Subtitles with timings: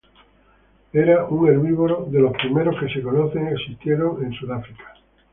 [0.93, 4.95] Era un herbívoro, de los primeros que se conoce existieron en Sudáfrica.